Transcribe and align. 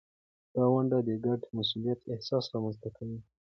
دا 0.55 0.63
ونډه 0.73 0.97
د 1.07 1.09
ګډ 1.25 1.39
مسؤلیت 1.57 1.99
احساس 2.13 2.43
رامینځته 2.53 2.89
کوي. 2.97 3.19